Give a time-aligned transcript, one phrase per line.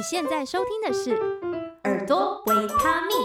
[0.00, 1.10] 你现在收听的是
[1.84, 3.18] 耳朵维他命。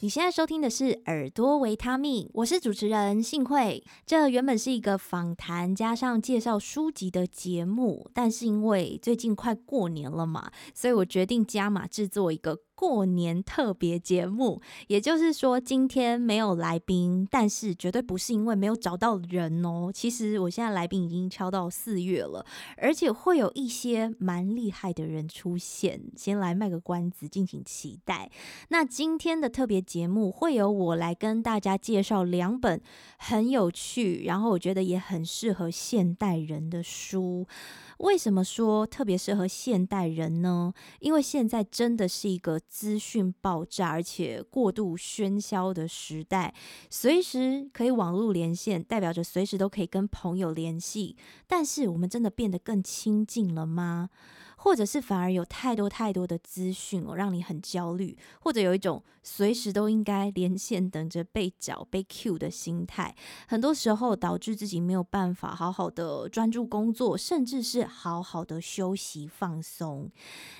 [0.00, 3.84] 你现在收听的是耳朵维他命，我是主持人幸慧。
[4.06, 12.60] 这原本是一个访谈加上介绍书籍的节目，但是因为最近快过年了嘛，所以我决定加码制作一个。
[12.78, 19.90] 过年特别节目，也就是说今天没有来宾，但是绝对不是因为没有找到人哦。
[19.92, 22.46] 其实我现在来宾已经敲到四月了，
[22.76, 26.00] 而且会有一些蛮厉害的人出现。
[26.16, 28.30] 先来卖个关子，敬请期待。
[28.68, 32.80] 那今天的特别节目会由我来跟大家介绍两本
[33.18, 37.44] 很有趣，然后我觉得也很适合现代人的书。
[37.98, 40.72] 为什么说特别适合现代人呢？
[41.00, 46.54] 因为现在真的是一个资讯爆炸而且过度喧嚣的时代，
[46.88, 51.16] 随时可以网络连线，代表着随时都可以跟朋友联系。
[51.46, 54.10] 但是我们真的变得更亲近了吗？
[54.58, 63.14] 或者是反而有太多太多的资讯哦，让你很焦虑，或者有一种随时都应该连线，等着被找、被 cue 的心态，
[63.46, 70.10] 很多时候导致自己没有办法好好的专注工作，甚至是好好的休息放松。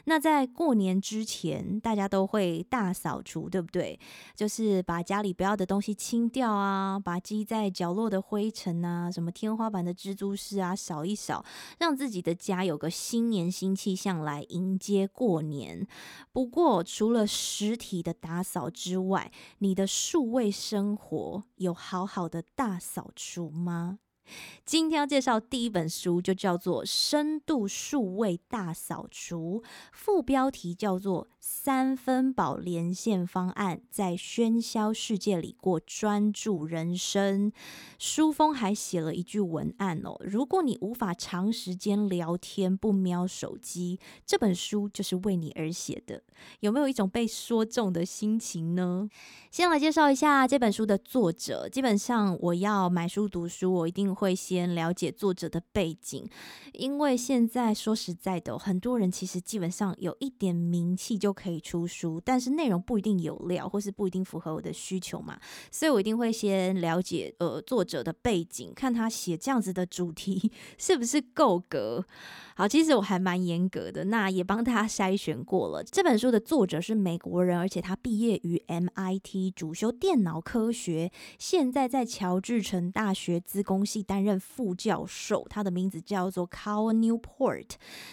[0.04, 3.98] 那在过年之前，大家都会大扫除，对不对？
[4.36, 11.44] 就是把家里不要的东西清掉啊，把积在角落的灰尘啊，什么天花板的蜘蛛丝啊，扫一扫，
[11.80, 13.87] 让自己的家有个新年新气。
[13.88, 15.86] 气象来迎接过年。
[16.30, 24.00] 不过，除了实体的打扫之外，你的数位生活有好好的大扫除吗？
[24.66, 37.50] 今天要介绍第一本书，就叫做《深度数位大扫除》，副标题叫做“三分饱连线方案，在喧嚣世界里过专注人生”。
[37.98, 46.22] 书封还写了一句文案哦：“如果你无法长时间聊天不瞄手机，这本书就是为你而写的。”
[46.60, 49.08] 有没有一种被说中的心情呢？
[49.50, 51.68] 先来介绍一下这本书的作者。
[51.68, 54.08] 基本上，我要买书读书，我一定。
[54.18, 56.28] 会先了解作者的背景，
[56.72, 65.38] 因为现在说实在的，很多人其实基本上有一点名气就可以出书，但是内容不一定有料，或是不一定符合我的需求嘛，
[65.70, 72.04] 所以我一定会先了解呃作者的背景，看他写这样子的主题 是不是够格。
[72.58, 75.84] 好，其实我还蛮严格的，那也帮他筛选过了。
[75.84, 85.46] 这本书的作者是美国人，而且他毕业于 MIT，主修电脑科学，现在在乔治城大学资工系担任副教授。
[85.48, 87.68] 他的名字叫做 Cal Newport。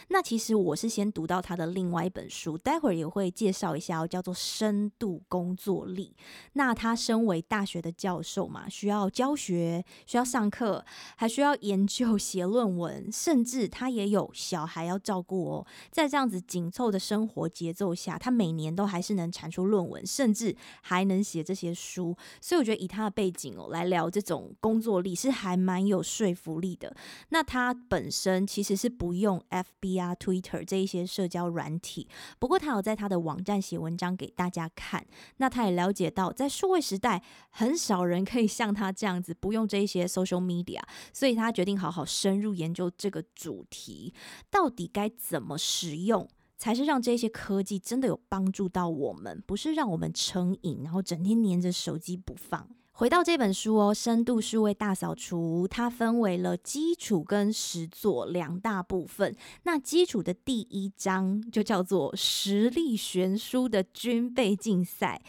[0.09, 6.15] 那其实我是先读到他的另外一本书，待会儿也会介绍一下，叫做《深度工作力》。
[6.53, 10.85] 那他身为大学的教授嘛，需要教学，需要上课，
[11.15, 14.31] 还需要研究、写论文，甚至他也有。
[14.35, 22.15] 小孩要照顾哦，在这样子紧凑的生活节奏下，他每年都还是能产出论文，甚至还能写这些书。
[22.41, 26.95] 所以我觉得以他的背景哦来聊这种工作力是还蛮有说服力的。
[27.29, 32.07] 那他本身其实是不用 FB 啊、Twitter 这一些社交软体，
[32.37, 35.05] 不过他有在他的网站写文章给大家看。
[35.37, 40.81] 那他也了解到，在数位时代，很少人可以像他这样子不用这一些 social media，
[41.13, 44.13] 所以他决定好好深入研究这个主题。
[44.49, 46.27] 到底该怎么使用，
[46.57, 52.67] 才是让这些科技真的有帮助到我们，不是让我们成瘾，然后整天黏着手机不放。
[52.97, 59.35] 回到这本书哦，《深度数位大扫除》，它分为了基础跟实作两大部分。
[59.63, 65.21] 那基础的第一章就叫做“实力悬殊的军备竞赛”。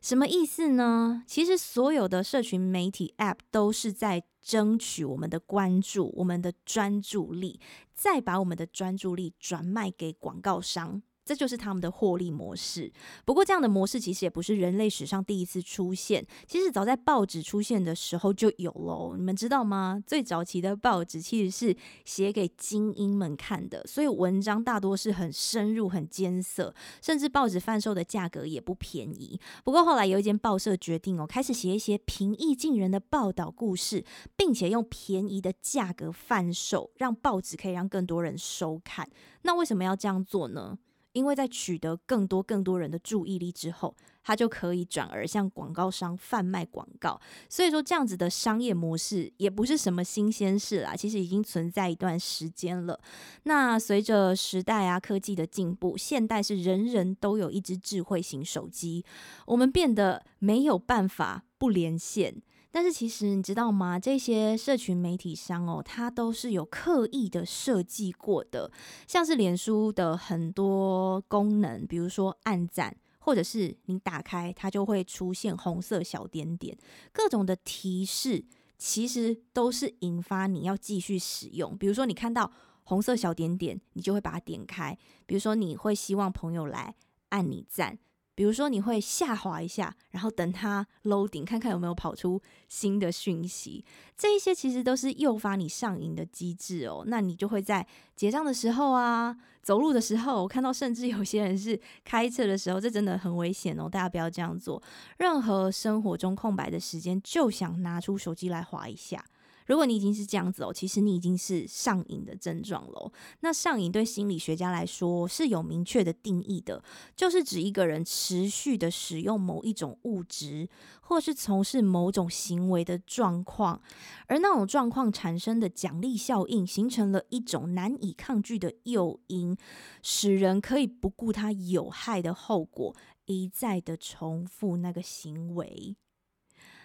[0.00, 1.22] 什么意思呢？
[1.26, 7.60] 其实所有的社群媒体 App 都是在争取我们的关注、我们的专注力，
[7.94, 11.02] 再把我们的专注力转卖给广告商。
[11.30, 12.92] 这就是他们的获利模式。
[13.24, 16.26] 不过，这样的模式其实也不是人类史上第一次出现。
[16.44, 19.14] 其实早在报纸出现的时候就有喽。
[19.16, 20.02] 你们知道吗？
[20.04, 29.38] 最早期的报纸其实是写给精英们看的，所以文章大多是很深入、很艰涩，甚至报纸贩售的价格也不便宜。
[29.62, 34.04] 不过后来有一间报社决定哦，开始写一些平易近人的报道故事，
[34.36, 39.08] 并且用便宜的价格贩售，让报纸可以让更多人收看。
[39.42, 40.76] 那为什么要这样做呢？
[41.12, 47.20] 因为在取得更多更多人的注意力之后，他就可以转而向广告商贩卖广告。
[47.48, 53.00] 所以说，这样子的商业模式也不是什么新鲜事啦，其实已经存在一段时间了。
[53.44, 59.04] 那随着时代啊科技的进步，现代是人人都有一支智慧型手机，
[59.46, 62.42] 我们变得没有办法不连线。
[62.72, 63.98] 但是其实你知道吗？
[63.98, 68.70] 这些社群媒体商哦，它都是有刻意的设计过的，
[69.06, 76.78] 像是脸书的很多功能，比如说按赞，或者是你打开它就会出现红色小点点，
[77.12, 78.44] 各种的提示，
[78.78, 81.76] 其实都是引发你要继续使用。
[81.76, 82.52] 比如说你看到
[82.84, 84.94] 红色小点点，你就会把它点开；
[85.26, 86.94] 比如说你会希望朋友来
[87.30, 87.98] 按你赞。
[88.40, 92.40] 比如说，你会下滑一下，然后等它 loading，看看有没有跑出
[92.70, 93.84] 新的讯息。
[94.16, 97.04] 这一些其实都是诱发你上瘾的机制哦。
[97.06, 103.86] 那你就会在结账的时候啊，走路的时候，我看到甚至有些人是 开车的时候，这真的很危险哦。
[103.86, 104.82] 大家不要这样做。
[105.18, 109.22] 任何生活中空白的时间，就想拿出手机来滑一下。
[109.70, 113.12] 如果你已经是这样子哦，其实你已经是上瘾的症状喽。
[113.38, 116.82] 那上瘾对心理学家来说是有明确的定义的，
[117.14, 120.68] 就是指一个人持续的使用某一种物质，
[121.02, 123.80] 或是从事某种行为的状况，
[124.26, 129.56] 而那种状况产生的奖励效应，形成了一种难以抗拒的诱因，
[130.02, 132.96] 使人可以不顾它有害的后果，
[133.26, 135.94] 一再的重复那个行为。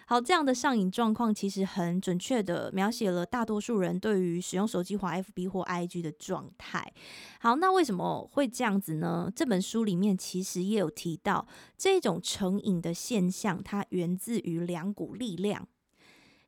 [0.08, 6.92] 好，这样的上瘾状况其实很准确的描写了大多数人对于使用手机滑 FB 或 IG 的状态。
[7.40, 9.28] 好，那为什么会这样子呢？
[9.34, 15.66] 这本书里面其实也有提到，这种成瘾的现象，它源自于两股力量。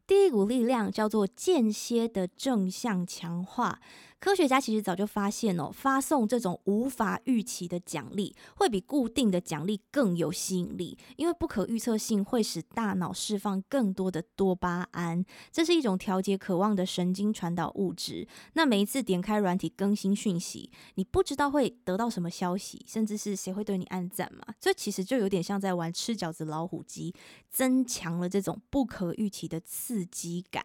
[0.07, 3.81] 第一股力量叫做间歇的正向强化。
[4.21, 18.27] 科学家其实早就发现哦，发送这种无法预期的奖励，会比固定的奖励更有吸引力，因为不可预测性会使大脑释放更多的多巴胺，这是一种调节渴望的神经传导物质。
[18.55, 24.55] 那每一次点开软体更新讯息，你不知道会得到什么消息，甚至是谁会对你按赞嘛？
[24.59, 27.15] 这其实就有点像在玩吃饺子老虎机，
[27.51, 30.63] 增强了这种不可预期的刺激感。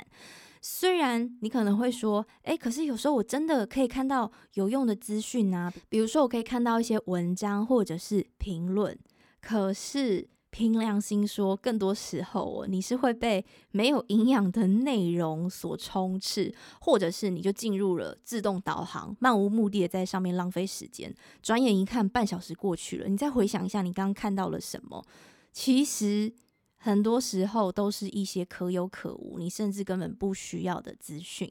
[0.66, 8.98] 虽然你可能会说，诶，可是有时候我真的可以看到有用的资讯啊，比如说我可以看到一些文章或者是评论。
[9.42, 21.14] 可是凭良心说，更多时候哦，你是会被没有营养的内容所充斥，或者是你就进入了自动导航，漫无目的的在上面浪费时间。
[21.42, 25.04] 转眼一看，半小时过去了，你再回想一下你刚刚看到了什么，
[25.52, 26.34] 其实。
[26.84, 31.50] 很多时候都是一些可有可无，你甚至根本不需要的资讯。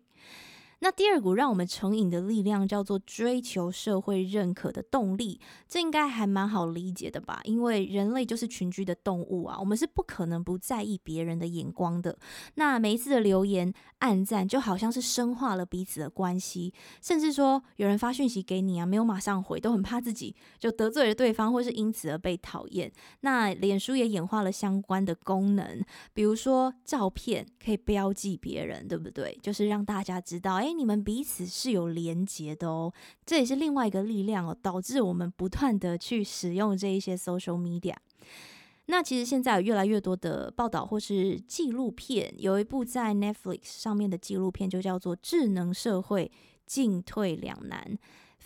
[0.83, 7.41] 那第二股让我们成瘾的力量叫做追求社会认可的动力，这应该还蛮好理解的吧？
[7.45, 12.19] 因为人类就是群居的动物啊，我们是不可能不在意别人的眼光的。
[12.57, 22.91] 那每一次的留言、按赞，就好像是深化了彼此的关系，甚至说有人发讯息给你啊，没有马上回，都很怕自己就得罪了对方，或是因此而被讨厌。
[23.21, 25.81] 那脸书也演化了相关的功能，
[26.13, 29.39] 比如说照片可以标记别人，对不对？
[29.41, 30.72] 就是让大家知道，哎。
[30.73, 32.93] 你们彼此是有连结的哦，
[33.25, 37.95] 这也是另外一个力量哦，导致我们不断的去使用这一些 social media。
[38.87, 46.31] 那其实现在有越来越多的报道或是纪录片，有一部在 Netflix 上面的纪录片就叫做《智能社会
[46.67, 47.81] 进退两难》。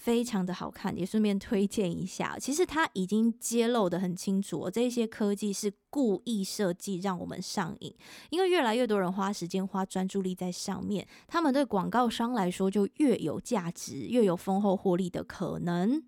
[0.07, 2.39] 非常的好看，也顺便推荐一下。
[2.39, 7.93] 其实它已经揭露得很清楚，这些科技是故意设计让我们上瘾，
[8.31, 16.01] 因为越来越多人花时间、花专注力在上面，他们对广告商来说就越有价值，越有丰厚获利的可能。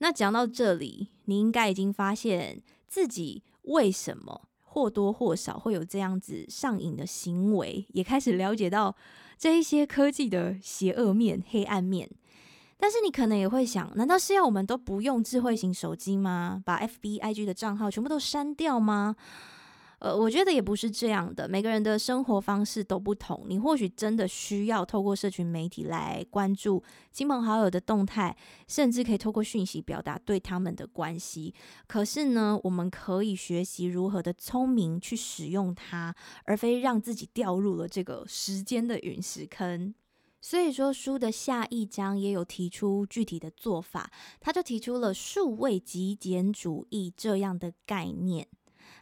[0.00, 8.94] 那讲到这里，你应该已经发现自己为什么或多或少会有这样子上瘾的行为，也开始了解到
[9.38, 12.10] 这一些科技的邪恶面、黑暗面。
[12.82, 16.60] 但是你可能也会想，难道是要我们都不用智慧型手机吗？
[16.66, 19.14] 把 FB、IG 的账号全部都删掉吗？
[20.00, 21.48] 呃，我觉得也不是这样的。
[21.48, 28.36] 每个人的生活方式都不同，你或许真的需要透过社群媒体来关注亲朋好友的动态，
[28.66, 31.54] 甚至可以透过讯息表达对他们的关系。
[31.86, 36.12] 可是呢，我们可以学习如何的聪明去使用它，
[36.46, 39.94] 而非让自己掉入了这个时间的陨石坑。
[40.42, 48.48] 所以说，书的下一章也有提出具体的做法，他就提出了数位极简主义这样的概念。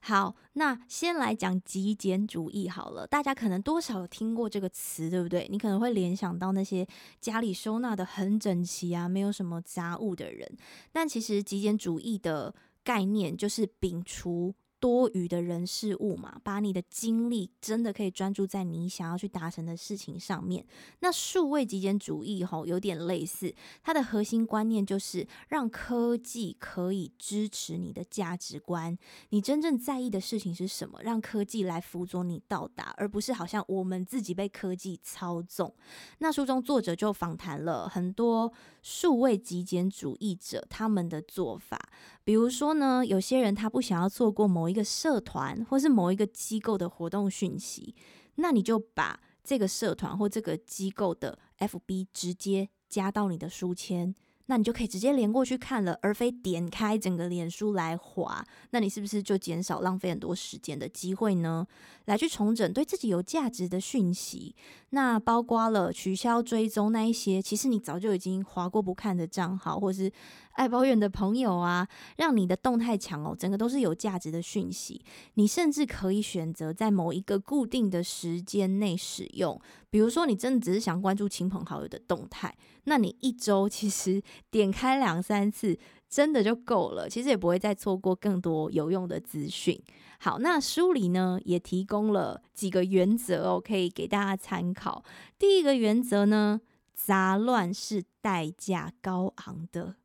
[0.03, 5.49] 好，那先来讲极简主义好了，大家可能多少有听过这个词，对不对？
[5.51, 6.87] 你可能会联想到那些
[7.21, 10.47] 家里收纳得很整齐啊，没有什么杂物的人。
[10.93, 12.55] 但其实极简主义的
[12.85, 20.67] 概念就是摒除多余的人事物嘛，把你的精力真的可以专注在你想要去达成的事情上面。
[21.01, 28.97] 那数位极简主义吼，有点类似，它的核心观念就是让科技可以支持你的价值观。
[29.29, 30.99] 你真正在意的事情是什么？
[31.03, 35.75] 让科技来辅佐你到达，而不是好像我们自己被科技操纵。
[36.19, 38.51] 那书中作者就访谈了很多
[38.83, 41.79] 数位极简主义者，他们的做法。
[42.25, 47.95] 比如说呢，有些人他不想要错过某一个社团或是某一个机构的活动讯息，
[48.37, 54.15] 那你就把这个社团或这个机构的 FB 直接加到你的书签。
[54.50, 58.45] 那你就可以直接连过去看了，而非点开整个脸书来划。
[58.71, 61.64] 那你是不是就减少浪费很多时间的机会呢？
[62.07, 64.52] 来去重整对自己有价值的讯息，
[64.88, 70.11] 那包括了取消追踪那一些，其实你早就已经划过不看的账号，或是
[70.54, 75.00] 爱抱怨的朋友啊，让你的动态墙哦，整个都是有价值的讯息。
[75.35, 79.61] 你甚至可以选择在某一个固定的时间内使用，
[79.91, 84.23] 比如说你真的只是想关注亲朋好友的动态，那你一周其实。
[84.51, 85.79] 点开两三次，
[86.09, 87.09] 真的就够了。
[87.09, 89.81] 其实也不会再错过更多有用的资讯。
[90.19, 95.05] 好，那书里呢也提供了几个原则哦，可以给大家参考。
[95.39, 96.61] 第一个原则呢，
[96.95, 99.97] 杂乱是代价高昂的。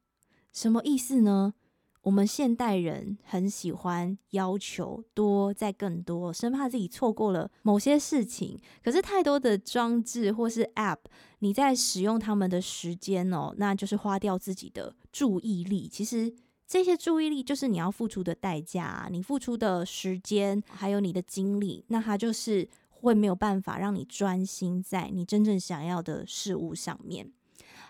[0.51, 1.53] 什么意思呢？
[2.05, 8.59] 我们现代人很喜欢要求多再更多，生怕自己错过了某些事情。
[8.83, 10.99] 可是太多的装置或是 App，
[11.39, 15.87] 你在使用他们的时间哦，那就是花掉自己的注意力。
[15.87, 16.31] 其实
[16.67, 27.31] 这些注意力就是你要付出的代价，你付出的时间还有你的精力，那它就是会没有办法让你专心在你真正想要的事物上面。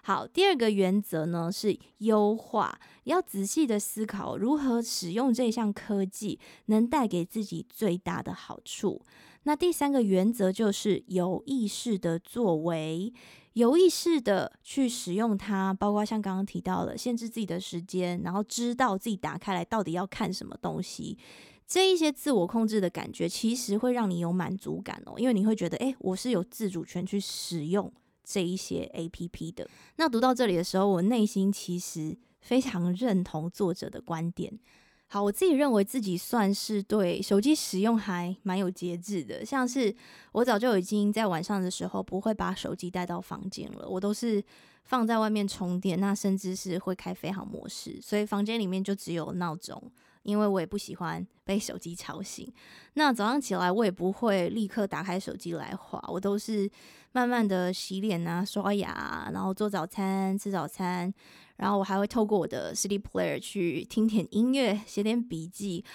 [0.07, 9.01] 好，第二个原则呢是优化，要仔细的思考如何使用这项科技能带给自己最大的好处。
[9.45, 13.11] 那第三个原则就是有意识的作为，
[13.53, 21.17] 有意识的去使用它，包括像刚刚提到的，限制自己的时间，然后知道自己打开来到底要看什么东西，
[21.65, 27.91] 这一些自我控制的感觉，其实会让你有满足感哦，因为你会觉得，诶，我是有自主权去使用。
[28.25, 29.69] 这一些 APP 的。
[29.97, 34.59] 那读到这里的时候，我内心其实非常认同作者的观点。
[35.07, 39.95] 好，我自己认为自己算是对手机使用还蛮有节制的，像是
[40.31, 44.43] 我早就已经在晚上的时候不会把手机带到房间了，我都是
[44.83, 49.91] 放在外面充电，那甚至是会开飞行模式，所以房间里面就只有闹钟。
[50.25, 52.51] 因为我也不喜欢被手机吵醒，
[52.95, 56.69] 那早上起来我也不会立刻打开手机来划，我都是
[57.13, 61.13] 慢慢的洗脸啊、刷牙，然后做早餐、吃早餐，
[61.57, 65.85] 然后我还会透过我的 CD player 去听点音乐、写点笔记。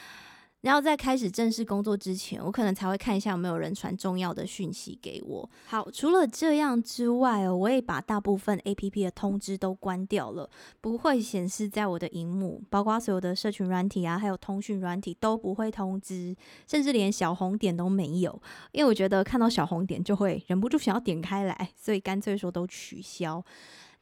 [0.62, 5.50] 然后在开始正式工作之前，我可能才会看一下有没有人传重要的讯息给我。
[5.66, 10.50] 好，除了这样之外哦，我也把大部分 APP 的通知都关掉了，
[10.80, 16.36] 不会显示在我的荧幕，包括所有的社群软体啊，还有通讯软体都不会通知，
[16.66, 23.42] 甚至连小红点都没有，因为我觉得看到小红点就会忍不住想要点开来，所以干脆说都取消。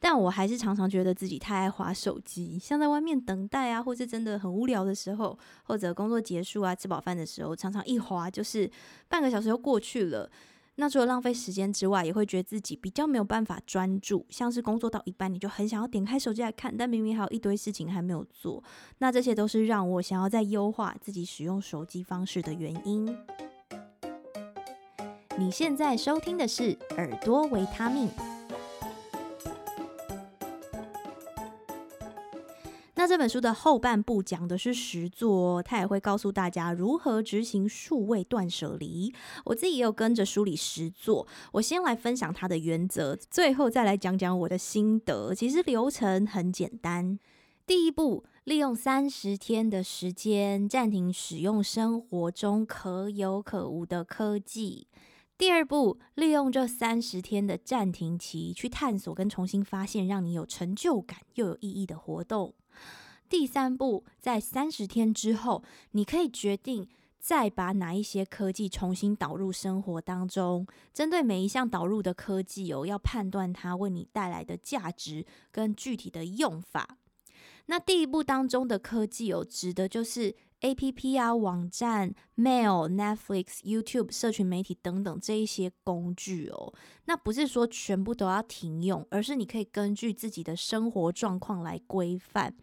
[0.01, 8.69] 但我还是常常觉得自己太爱滑手机，像在外面等待啊，或是真的很无聊的时候，或者工作结束啊，吃饱饭的时候，常常一滑就是
[9.09, 10.31] 半个小时又过去了。
[10.75, 18.63] 那除了浪费时间之外，也会觉得自己比较没有办法专注，像是工作到一半，你就很想要点开手机来看，但明明还有一堆事情还没有做。
[18.99, 23.13] 那这些都是让我想要再优化自己使用手机方式的原因。
[25.37, 28.07] 你现在收听的是耳朵维他命。
[33.09, 39.11] 这本书的后半部讲的是实作，他也会告诉大家如何执行数位断舍离。
[39.45, 45.33] 我自己也有跟着梳理实作，我先来分享他的原则，最后再来讲讲我的心得。
[45.33, 47.17] 其实流程很简单，
[47.65, 54.85] 第一步，利用三十天的时间暂停使用生活中可有可无的科技。
[55.35, 62.53] 第二步，利用这三十天的暂停期去探索跟重新发现让你有成就感又有意义的活动。
[63.29, 66.87] 第三步，在三十天之后，你可以决定
[67.19, 70.65] 再把哪一些科技重新导入生活当中。
[70.91, 76.97] 针对每一项导入的科技哦，要判断它为你带来的价值跟具体的用法。
[77.67, 86.73] 那第一步当中的科技哦，指的就是 APP 啊、网站、Mail、Netflix、YouTube、社群媒体等等这一些工具哦。
[87.05, 92.55] 那不是说全部都要停用，而是你可以根据自己的生活状况来规范。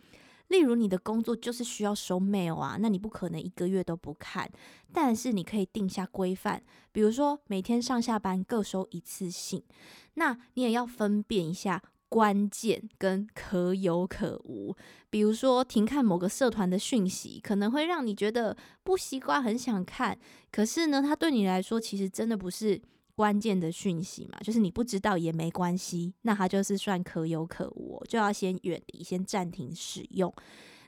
[0.49, 4.51] 例如你的工作就是需要收 mail 啊，那你不可能一个月都不看，
[4.93, 6.63] 但是你可以定下规范，
[6.93, 9.63] 比如说每天上下班各收一次信，
[10.15, 11.83] 那你也要分辨一下。
[12.09, 14.77] 关键跟可有可无，
[15.11, 20.17] 比如说停看某个社团的讯息，可能会让你觉得不习惯，很想看。
[20.53, 22.81] 可是呢，它对你来说其实真的不是
[23.17, 30.33] 关键的讯息嘛，就是你不知道也没关系，那它就是算可有可无，就要先远离，先暂停使用。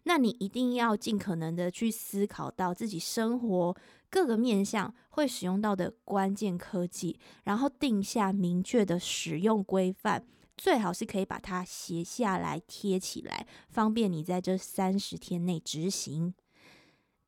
[0.05, 3.77] 那你一定要尽可能的去思考到自己生活
[4.09, 10.25] 各个面向会使用到的关键科技，然后定下明确的使用规范。
[10.57, 16.35] 最好是可以把它写下来贴起来，方便你在这三十天内执行。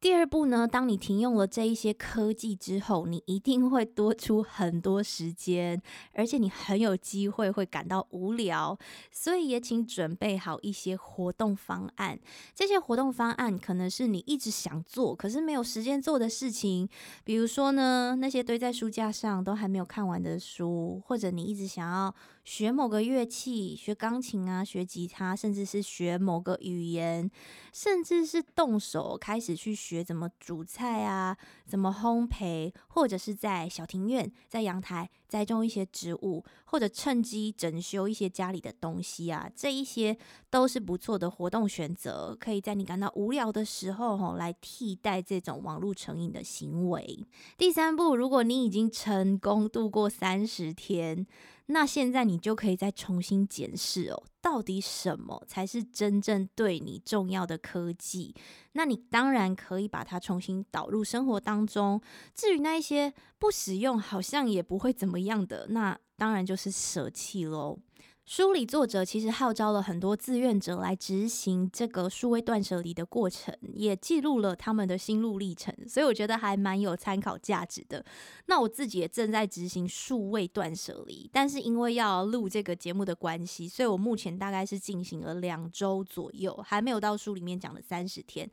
[0.01, 5.83] 第二步呢，当你停用了这一些科技之后，你一定会多出很多时间，
[6.15, 8.79] 而且你很有机会会感到无聊，
[9.13, 12.19] 所以也请准备好一些活动方案。
[12.55, 16.89] 这些活动方案可能是你一直想做，可是没有时间做的事情，
[17.23, 22.15] 比如说呢，那些堆在书架上都还没有看完的书，或者你一直想要
[22.51, 27.31] 学某个乐器，学钢琴啊，学吉他，甚至是学某个语言，
[27.73, 30.03] 甚至是动手开始去学。
[30.03, 40.19] 怎么煮菜啊，怎么烘焙，或者是在小庭院、在阳台栽种一些植物，或者趁机整修一些家里的东西啊，这一些
[40.51, 47.25] 都是不错的活动选择，可以在你感到无聊的时候吼，来替代这种网络成瘾的行为。
[47.57, 51.25] 第三步，如果你已经成功度过三十天。
[51.71, 58.35] 那现在你就可以再重新检视哦，到底什么才是真正对你重要的科技？
[58.73, 62.01] 那你当然可以把它重新导入生活当中。
[62.35, 67.79] 至于那一些不使用，好像也不会怎么样的，那当然就是舍弃喽。
[68.27, 78.05] 书里作者其实号召了很多志愿者来执行这个数位断舍离的过程，也记录了他们的心路历程，所以我觉得还蛮有参考价值的。
[78.47, 88.49] 那我自己也正在执行数位断舍离，但是因为要录这个节目的关系，所以我目前大概是进行了两周左右，还没有到书里面讲的三十天。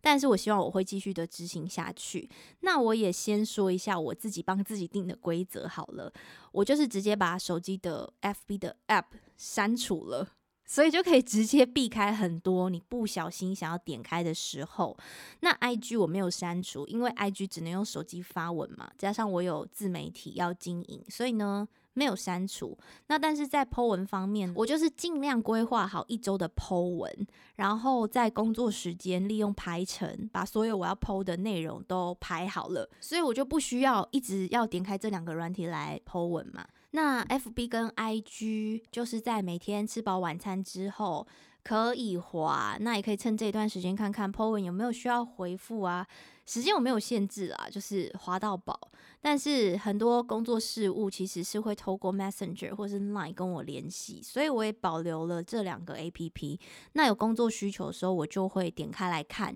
[0.00, 2.28] 但是我希望我会继续的执行下去。
[2.60, 6.12] 那我也先说一下我自己帮自己定的规则好了，
[6.52, 9.04] 我就是直接把手机的 FB 的 App
[9.36, 10.28] 删除了，
[10.66, 14.96] 所以就可以直接避开很多你不小心想要点开的时候。
[15.40, 21.68] 那 IG 我没有删除，因为 IG 只能用手机发文嘛，加上我有自媒体要经营，所以呢。
[21.98, 36.64] 没有删除，那但是在 po 文方面，我就是尽量规划好一周的 po 文，然后在工作时间利用排程，把所有我要 po 的内容都排好了，所以我就不需要一直要点开这两个软体来 po 文嘛。
[36.92, 41.26] 那 FB 跟 IG 就是在每天吃饱晚餐之后。
[41.62, 46.06] 可以滑，那也可以趁这段时间看看 po 文有没有需要回复啊。
[46.46, 48.90] 时间我没有限制啊，就是滑到饱。
[49.20, 56.58] 但是很多工作事务其实是会透过 Messenger 或是 Line 跟我联系，所以我也保留了这两个 APP。
[56.92, 59.54] 那有工作需求的时候，我就会点开来看。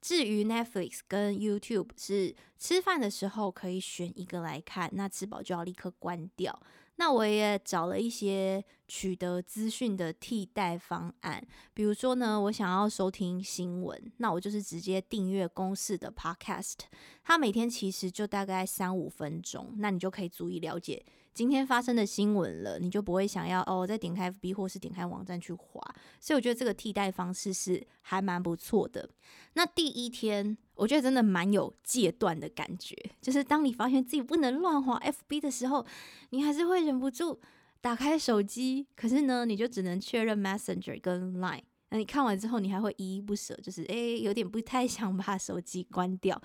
[0.00, 6.60] 至于 Netflix 跟 YouTube 是吃饭的时候可以选一个来看，那吃饱就要立刻关掉。
[7.02, 16.76] 那我也找了一些取得资讯的替代方案，比如说呢，我想要收听新闻，那我就是直接订阅公式的 Podcast，
[17.24, 21.04] 它每天其实就大概三五分钟，那你就可以足以了解
[21.34, 25.80] 今天发生的新闻了，你就不会想要哦再点开 FB 或是点开网站去滑，
[26.20, 29.08] 所以我觉得这个替代方式是还蛮不错的。
[29.54, 35.86] 那第一天，我觉得真的蛮有戒断的感觉，就是当你发现自己不能乱滑 FB 的时候，
[36.30, 37.40] 你还是会忍不住
[37.80, 41.62] 打开手机，可是呢，你就只能确认 Messenger 跟 Line。
[41.88, 46.40] 那你看完之后，你还会依依不舍，就是诶，有点不太想把手机关掉，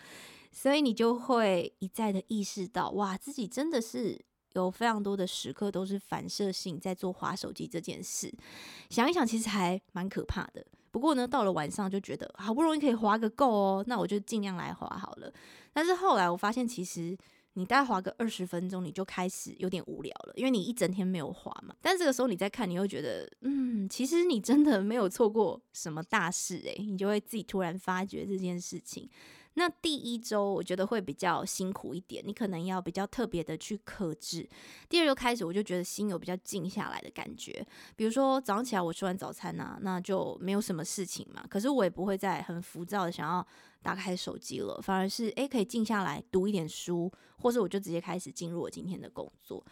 [0.52, 4.26] 所以你就会一再的意识到，哇，自己真的是。
[4.66, 8.34] 有非常多的时刻都是反射性在做滑手机这件事，
[8.90, 10.66] 想一想其实还蛮可怕的。
[10.90, 15.32] 不过呢，到了晚上就觉得好不容易可以滑个够哦，那我就尽量来滑好了。
[15.72, 17.16] 但是后来我发现，其实
[17.54, 21.76] 你大概滑个二十分钟，你就开始有点无聊了，因为你一整天没有滑嘛。
[21.82, 29.08] 但这个时候你再看，你会觉得，嗯，其实你真的没有错过什么大事诶，你就会自己突然发觉这件事情。
[29.58, 34.48] 那第一周我觉得会比较辛苦一点，你可能要比较特别的去克制。
[34.88, 37.66] 第二周开始，我就觉得心有比较静下来的感觉。
[37.96, 41.44] 比如说早上起来我吃完早餐啊，那就没有什么事情嘛。
[41.50, 43.46] 可是我也不会再很浮躁的想要
[43.82, 49.66] 打开手机了，反而是诶可以静下来读一点书，或是我就直接开始进入我今天的工作。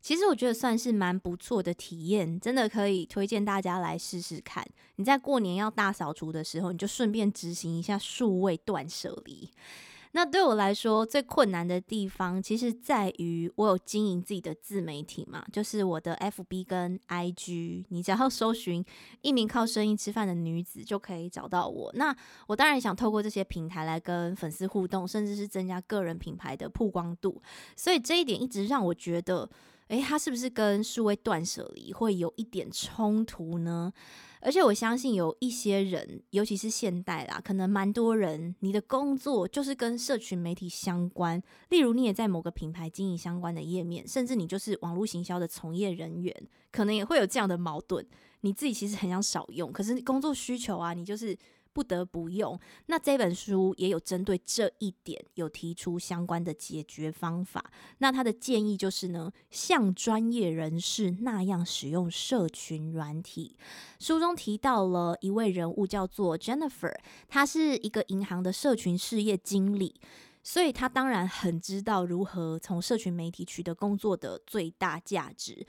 [0.00, 4.66] 其实我觉得算是蛮不错的体验，真的可以推荐大家来试试看。
[4.96, 9.50] 你在过年要大扫除的时候，你就顺便执行一下数位断舍离。
[10.12, 17.84] 那对我来说最困难的地方，其实在于我有经营自己的自媒体嘛，就是我的 FB 跟 IG。
[17.90, 18.84] 你只要搜寻
[19.20, 21.92] 一名靠声音吃饭的女子，就可以找到我。
[21.94, 22.16] 那
[22.48, 27.40] 我当然想透过这些平台来跟粉丝互动，甚至是增加个人品牌的曝光度。
[27.76, 29.48] 所以这一点一直让我觉得。
[29.90, 33.92] 诶，他是不是跟数位断舍离会有一点冲突呢？
[34.40, 41.42] 而且我相信有一些人，尤其是现代啦，可能蛮多人，你的工作就是跟社群媒体相关。
[41.70, 46.34] 例如，你也在某个品牌经营相关的页面，甚至你就是网络行销的从业人员，
[46.70, 48.06] 可能也会有这样的矛盾。
[48.42, 51.36] 你自己其实很想少用，可是工作需求啊，你就是。
[51.72, 52.58] 不得不用。
[52.86, 57.70] 那这本书也有针对这一点，有提出相关的解决方法。
[57.98, 63.56] 那他的建议就是呢，像专业人士那样使用社群软体。
[63.98, 66.94] 书中提到了一位人物叫做 Jennifer，
[67.28, 70.00] 她是一个银行的社群事业经理，
[70.42, 75.66] 所以他当然很知道如何从社群媒体取得工作的最大价值。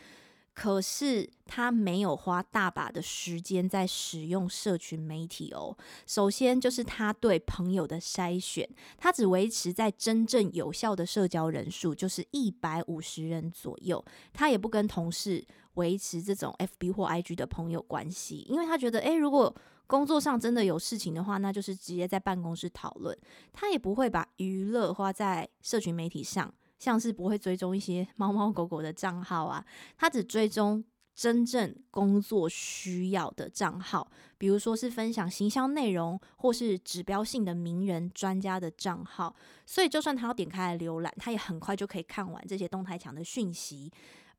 [0.54, 5.76] 可是他没有花大把的时间在使用社群媒体哦。
[6.06, 14.04] 首先就是他对朋友的筛选，他只维持在真正有效的社交人数，就是一百五十人左右。
[14.34, 19.56] 他也不跟同事维持这种 FB 或 IG 的朋友关系，因为他觉得，诶，如果
[19.88, 23.18] 工作上真的有事情的话，那就是直接在办公室讨论。
[23.54, 26.54] 他也不会把娱乐花在社群媒体上。
[26.82, 29.63] 像是不会追踪一些猫猫狗狗的账号啊，
[29.96, 39.36] 他只追踪真正工作需要的账号，比如说是分享行销内容或是指标性的名人专家的账号。
[39.63, 43.91] 所以就算他要点开来浏览，他也很快就可以看完这些动态墙的讯息，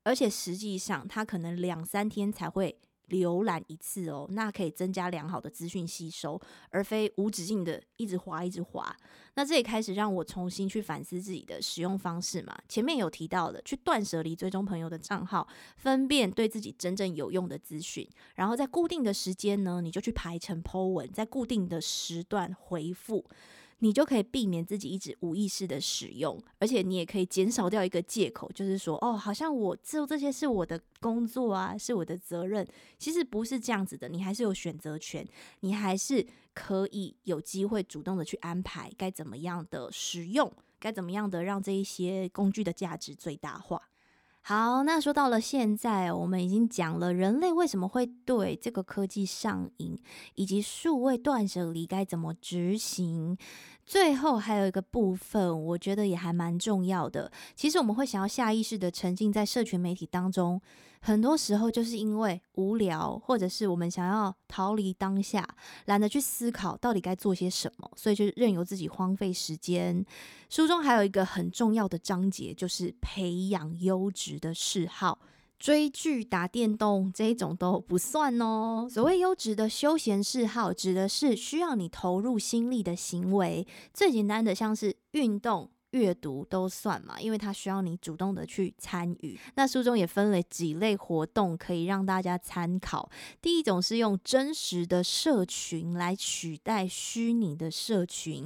[0.03, 2.77] 而且实际上他可能两三天才会。
[3.13, 8.95] 浏览一次哦，那可以增加良好的资讯吸收，而非无止境的一直滑一直滑。
[9.35, 12.57] 那这也开始让我重新去反思自己的使用方式嘛。
[12.67, 15.47] 前面有提到的，去断舍离追踪朋友的账号，
[15.77, 23.23] 分辨对自己真正有用的资讯，然后在固定的时间呢，你就去排成 po 文，在固定的时段回复。
[23.83, 32.65] 你就可以避免自己一直无意识的使用，而且你也可以减少掉一个借口，就是说，哦，好像我做这些是我的工作啊，是我的责任。
[32.97, 35.27] 其实不是这样子的，你还是有选择权，
[35.59, 43.89] 你还是可以有机会主动的去安排该怎么样的使用，该怎么样的让这一些工具的价值最大化。
[44.45, 49.97] 好，那说到了现在，我们已经讲了人类为什么会对这个科技上瘾，
[50.35, 53.37] 以及数位断舍离该怎么执行。
[53.85, 57.31] 最后还有一个部分，我觉得也还蛮重要的。
[57.55, 60.61] 其实我们会想要下意识的沉浸在社群媒体当中，
[61.01, 65.47] 很多时候就是因为无聊，或者是我们想要逃离当下，
[65.85, 70.05] 懒得去思考到底该做些什么，所以就任由自己荒废时间。
[70.49, 75.19] 书中还有一个很重要的章节，就是培养优质的嗜好。
[75.63, 78.85] 追剧、打电动这一种都不算哦。
[78.91, 83.65] 所谓优质的休闲嗜好，指的是需要你投入心力的行为。
[83.93, 89.39] 最简单的，像是运动、阅读都算嘛，因为它需要你主动的去参与。
[89.55, 93.09] 那书中也分了几类活动可以让大家参考。
[93.41, 98.45] 第一种是用真实的社群来取代虚拟的社群，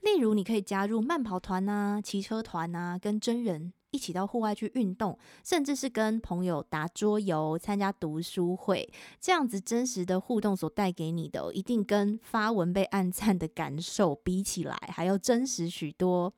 [0.00, 3.72] 例如你可以加入慢跑团啊、骑车团啊，跟真人。
[3.96, 8.86] 一起到户外去运动，甚至是跟朋友打桌游、参加读书会，
[9.18, 16.30] 这样子真实的互动所带给你的，一定跟发文被暗赞的感受比起来还要真实许多。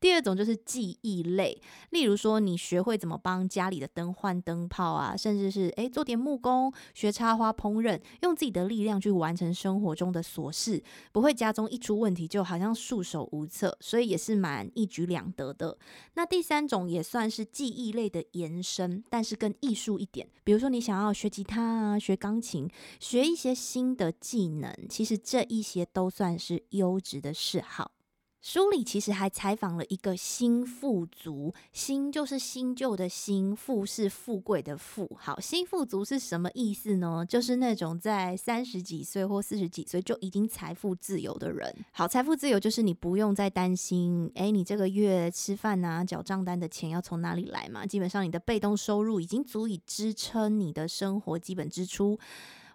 [0.00, 15.76] 第二种就是记忆类，例如说你学会怎么帮家里的灯换灯泡啊，甚至是诶做点木工、学插花、烹饪，用自己的力量去完成生活中的琐事，不会家中一出问题就好像束手无策，所以也是蛮一举两得的。
[16.14, 27.92] 那第三种也算是记忆类的延伸，但是更艺术一点，比如说你想要学吉他啊、学钢琴、学一些新的技能，其实这一些都算是优质的嗜好。
[28.42, 35.14] 书里其实还采访了一个新富族，新就是新旧的新，富是富贵的富。
[35.20, 37.22] 好，新富族是什么意思呢？
[37.28, 41.84] 就是那种在三十几岁或四十几岁就已经财富自由的人。
[41.92, 47.84] 好，财富自由就是你不用再担心，诶，你这个月吃饭啊、缴账单的钱要从哪里来嘛？
[47.84, 52.18] 基本上你的被动收入已经足以支撑你的生活基本支出。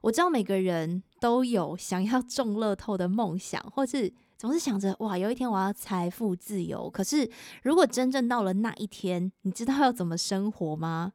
[0.02, 4.14] 我知道每个人都有想要中乐透的梦想，或是。
[4.38, 6.90] 总是想着哇，有一天我要财富自由。
[6.90, 7.30] 可是，
[7.64, 11.14] 如果真正到了那一天，你知道要怎么生活吗？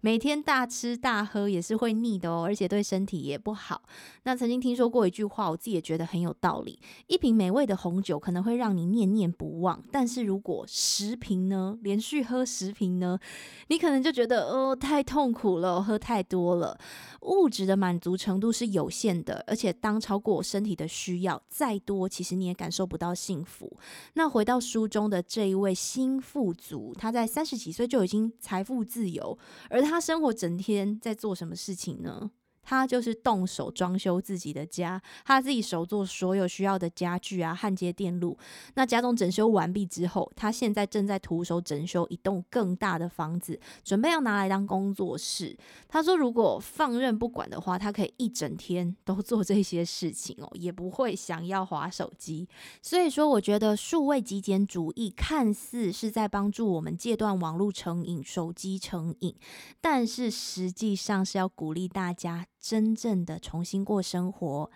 [0.00, 3.82] 每天大吃大喝也是会腻的哦，而且对身体也不好。
[4.22, 13.18] 那曾经听说过一句话，我自己也觉得很有道理：一瓶美味的红酒可能会让你念念不忘，但是如果十瓶呢，连续喝十瓶呢，
[13.68, 16.78] 你可能就觉得哦，太痛苦了，喝太多了。
[17.22, 23.70] 物质的满足程度是有限的，而且当超过我身体的需要再多，其实你也感受不到幸福。
[24.14, 32.30] 那回到书中的这一位新富族，他在三十几岁就已经财富自由，而他生活整天在做什么事情呢？
[32.70, 38.38] 他就是动手装修自己的家，他自己手做所有需要的家具啊，焊接电路。
[38.74, 45.58] 那家中整修完毕之后，他现在正在徒手整修一栋更大的房子，准备要拿来当工作室。
[45.88, 52.48] 他说，如果放任不管的话，他可以一整天都做这些事情哦，也不会想要滑手机。
[52.80, 59.34] 所以说，我觉得数位极简主义看似是在帮助我们戒断网络成瘾、手机成瘾，
[59.80, 62.46] 但是实际上是要鼓励大家。
[62.60, 64.70] 真正的重新过生活，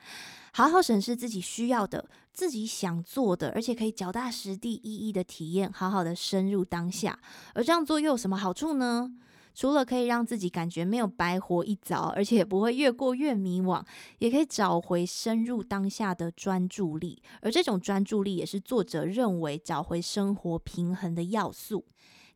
[0.52, 7.18] 好好审视自己需要的、自己想做的，而且可以脚踏实地、一一的体验，好好的深入当下。
[7.52, 9.12] 而这样做又有什么好处呢？
[9.54, 13.84] 除了可以让自己感觉没有白活一遭，而且不会越过越迷惘，
[14.18, 17.22] 也可以找回深入当下的专注力。
[17.40, 21.84] 而这种专注力，也是作者认为找回生活平衡的要素。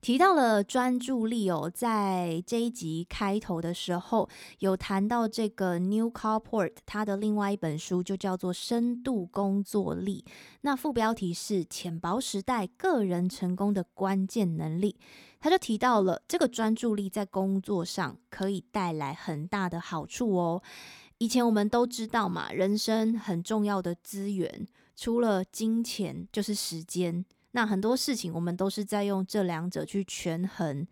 [0.01, 4.29] 提到了专注力哦，在这一集开头的时候
[4.61, 10.25] 有谈到这个 New Carport，他的另外一本书就叫做《深度工作力》，
[10.61, 14.97] 那副标题是“浅薄时代个人成功的关键能力”。
[15.41, 20.63] 他就提到了这个专注力在工作上可以带来很大的好处哦。
[21.19, 27.25] 以前我们都知道嘛，人生很重要的资源除了金钱就是时间。
[27.59, 30.87] 那很多事情，我们都是在用这两者去权衡。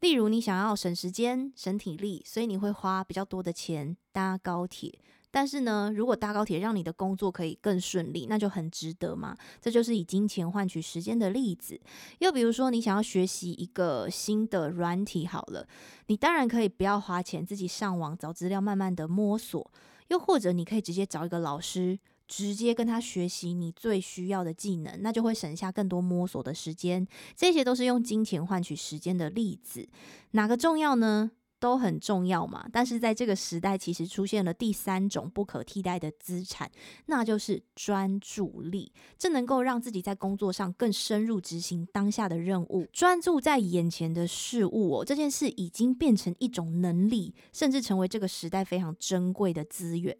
[0.00, 4.92] 例如，你想要省时间、省体力，所以你会花比较多的钱搭高铁。
[5.30, 9.34] 但是呢，如果搭高铁让你的工作可以更顺利，那就很值得嘛。
[9.58, 11.80] 这就是以金钱换取时间的例子。
[12.18, 15.66] 又比如说，你想要学习一个新的软体，好了，
[16.08, 19.72] 你当然可以不要花钱，自己上网找资料，慢慢的摸索。
[20.08, 21.98] 又或者，你可以直接找一个老师。
[22.32, 27.06] 直接跟他学习你最需要的技能，那就会省下更多摸索的时间。
[27.36, 29.86] 这些都是用金钱换取时间的例子，
[30.30, 31.32] 哪个重要呢？
[31.62, 36.68] 都很重要嘛，但是在这个时代，其实出现了第三种不可替代的资产，
[37.06, 38.92] 那就是专注力。
[39.16, 45.04] 这能够让自己在工作上更深入执行当下的任务，专注在眼前的事物哦。
[45.04, 50.16] 这件事已经变成一种能力，甚至成为这个时代非常珍贵的资源。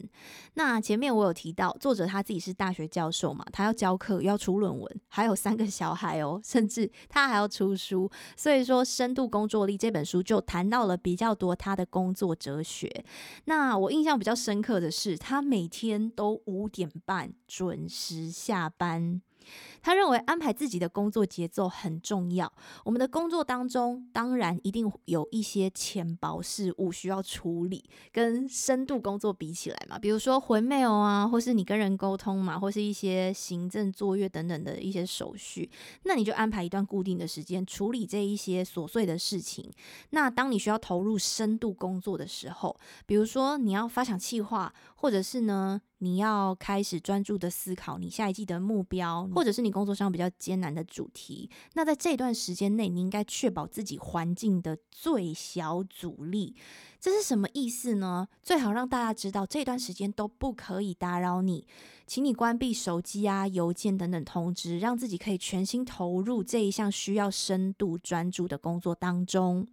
[0.53, 8.09] 那前面我有提到，作者他自己是大学教授嘛，他要教课，要出论文，还有三个小孩哦，甚至他还要出书。
[8.37, 11.32] 所以说，《深度工作力》这本书就谈到了比较。
[11.33, 13.05] 多他的工作哲学，
[13.45, 19.21] 那我印象比较深刻的是，他每天都五点半准时下班。
[19.81, 22.51] 他认为安排自己的工作节奏很重要。
[22.83, 35.69] 我们的工作当中，当然一定有一些浅薄事务需要处理，跟深度工作比起来嘛，比如说回 mail 啊，或是你跟人沟通嘛，或是一些行政作业等等的一些手续，
[36.03, 39.69] 那你就安排一段固定的时间处理这一些琐碎的事情。
[40.11, 51.49] 那当你需要投入深度工作的时候，比如说你要发想企划，或者是呢，你要开始专注的思考你下一季的目标，或者是你工作上比较艰难的主题。
[51.75, 56.57] 那在这段时间内，你应该确保自己环境的最小阻力。
[56.99, 58.27] 这是什么意思呢？
[58.41, 61.65] 最好让大家知道这段时间都不可以打扰你，
[62.05, 69.65] 请你关闭手机啊、邮件等等通知，让自己可以全心投入这一项需要深度专注的工作当中。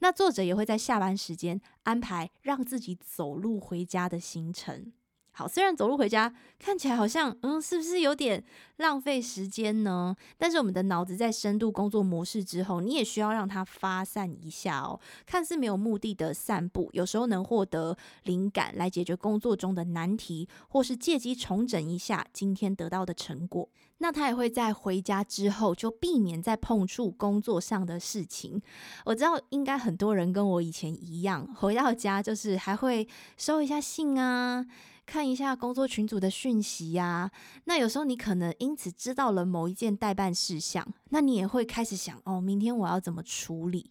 [0.00, 4.92] 那作者也会在下班时间安排让自己走路回家的行程。
[5.34, 8.44] 好，虽然走路回家看起来好像，嗯，是不是有点
[8.76, 10.14] 浪费时间呢？
[10.36, 15.00] 但是我们的脑子在深度工作模式之后，你也需要让它发散一下哦。
[15.24, 23.68] 看似没有目的的散步，有时候能获得灵感来解决工作中的难题，或是借机重整一下今天得到的成果。
[23.98, 28.60] 那他也会在回家之后就避免再碰触工作上的事情。
[29.04, 34.66] 我知道应该很多人跟我以前一样，回到家就是还会收一下信啊。
[35.04, 37.30] 看一下工作群组的讯息呀，
[37.64, 43.90] 那有时候你可能因此知道了某一件待办事项，那你也会开始想哦，明天我要怎么处理？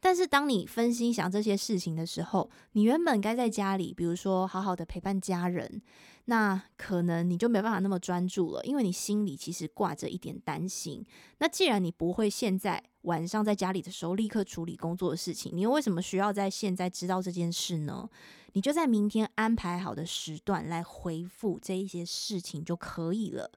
[0.00, 5.82] 但是当你分心想这些事情的时候，你原本该在家里，比如说好好的陪伴家人，
[6.26, 11.04] 那可能你就没办法那么专注了，因为你心里其实挂着一点担心。
[11.38, 18.08] 那既然你不会现在晚上在家里的时候立刻处理工作的事情，你又为什么需要在现在知道这件事呢？
[18.52, 23.50] 你就在明天安排好的时段来回复这一些事情就可以了。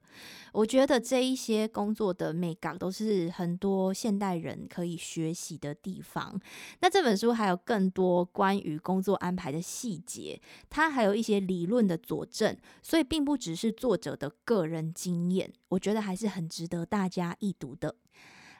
[0.52, 6.38] 我觉得这一些工作的美感都是很多现代人可以学习的地方。
[6.80, 15.52] 那这本书还有更多关于工作安排的细节，它还有一些理论的佐证，所以并不只是作者的个人经验。
[15.68, 17.96] 我觉得还是很值得大家一读的。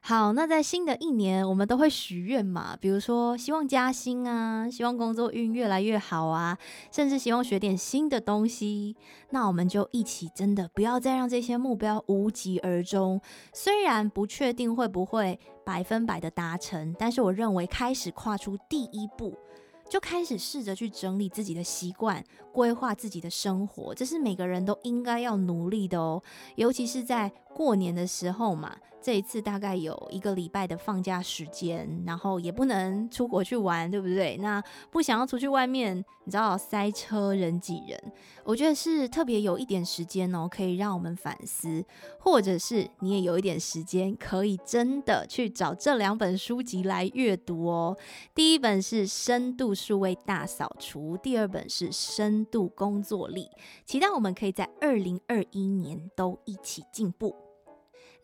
[0.04, 6.58] 好，那在新的一年，我们都会许愿嘛，比如说希望加薪啊，希望工作运越来越好啊，
[6.90, 8.96] 甚至希望学点新的东西。
[9.30, 13.20] 那我们就一起，真的不要再让这些目标无疾而终。
[13.52, 19.32] 虽然不确定会不会百分百的达成，但是我认为开始跨出第一步，
[19.88, 26.20] 就开始试着去整理自己的习惯，规划自己的生活，这是每个人都应该要努力的哦，
[26.56, 28.76] 尤其是在过年的时候嘛。
[29.02, 34.36] 这一次大概有一个礼拜的放假时间，然后也不能出国去玩，对不对？
[34.36, 38.00] 那不想要出去外面，你知道塞车人挤人，
[38.44, 41.84] 我觉得是特别有一点时间哦，可以让我们反思，
[42.20, 47.96] 或者是你也有一点时间，可以真的去找这两本书籍来阅读哦。
[48.36, 53.50] 第一本是《深度数位大扫除》，第二本是《深度工作力》，
[53.84, 57.34] 期待我们可以在二零二一年都一起进步。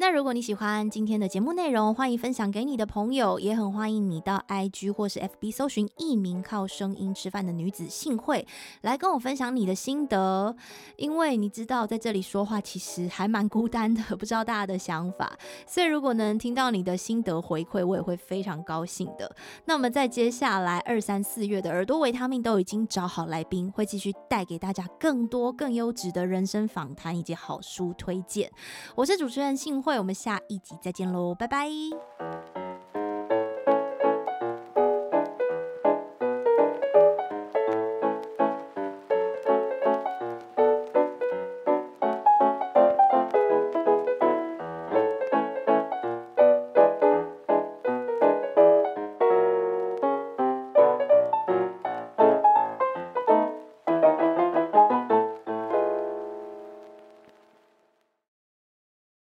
[0.01, 8.47] 那如果你喜欢今天的节目内容，欢迎分享给你的朋友，也很欢迎你到 IG 或是 FB 搜寻“一名靠声音吃饭的女子幸会”
[8.83, 10.55] 来跟我分享你的心得。
[10.95, 19.35] 因为你知道，在这里说话其实还蛮孤单的，不知道大家的想法，所以如果能听到你的心得回馈，我也会非常高兴的。
[19.65, 28.49] 那么在接下来二三四月的耳朵维他命都已经找好来宾，会继续带给大家更多更优质的人生访谈以及好书推荐。
[28.95, 29.83] 我是主持人幸。
[29.97, 32.68] 我们下一集再见喽，拜拜。